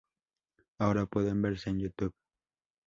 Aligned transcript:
Ahora 0.79 1.05
pueden 1.05 1.43
verse 1.43 1.69
en 1.69 1.77
"Youtube". 1.81 2.15